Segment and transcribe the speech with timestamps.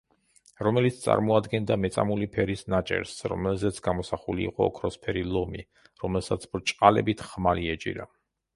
[0.67, 5.63] რომელიც წარმოადგენდა მეწამული ფერის ნაჭერს, რომელზეც გამოსახული იყო ოქროსფერი ლომი,
[6.07, 8.13] რომელსაც ბრჭყალებით ხმალი ეჭირა.